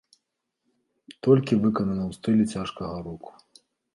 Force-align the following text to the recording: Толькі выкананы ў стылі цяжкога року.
Толькі 1.27 1.59
выкананы 1.65 2.03
ў 2.05 2.11
стылі 2.17 2.43
цяжкога 2.61 2.95
року. 3.11 3.31